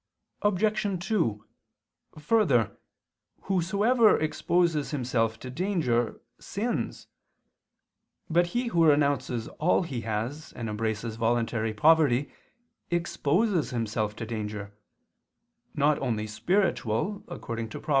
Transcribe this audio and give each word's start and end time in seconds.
Obj. 0.41 0.97
2: 1.07 1.45
Further, 2.17 2.75
whosoever 3.43 4.19
exposes 4.19 4.89
himself 4.89 5.37
to 5.41 5.51
danger 5.51 6.19
sins. 6.39 7.05
But 8.27 8.47
he 8.57 8.69
who 8.69 8.83
renounces 8.85 9.47
all 9.59 9.83
he 9.83 10.01
has 10.01 10.53
and 10.53 10.69
embraces 10.69 11.17
voluntary 11.17 11.75
poverty 11.75 12.31
exposes 12.89 13.69
himself 13.69 14.15
to 14.15 14.25
danger 14.25 14.73
not 15.75 15.99
only 15.99 16.25
spiritual, 16.25 17.23
according 17.27 17.69
to 17.69 17.79
Prov. 17.79 17.89